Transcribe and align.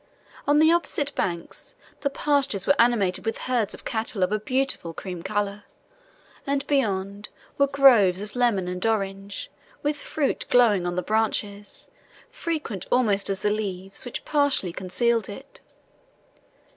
On 0.47 0.57
the 0.57 0.71
opposite 0.71 1.13
banks, 1.13 1.75
the 1.99 2.09
pastures 2.09 2.65
were 2.65 2.73
animated 2.79 3.23
with 3.23 3.37
herds 3.37 3.75
of 3.75 3.85
cattle 3.85 4.23
of 4.23 4.31
a 4.31 4.39
beautiful 4.39 4.95
cream 4.95 5.21
colour; 5.21 5.63
and, 6.47 6.65
beyond, 6.65 7.29
were 7.59 7.67
groves 7.67 8.23
of 8.23 8.35
lemon 8.35 8.67
and 8.67 8.83
orange, 8.83 9.51
with 9.83 9.97
fruit 9.97 10.47
glowing 10.49 10.87
on 10.87 10.95
the 10.95 11.03
branches, 11.03 11.91
frequent 12.31 12.87
almost 12.91 13.29
as 13.29 13.43
the 13.43 13.51
leaves, 13.51 14.03
which 14.03 14.25
partly 14.25 14.73
concealed 14.73 15.29
it. 15.29 15.59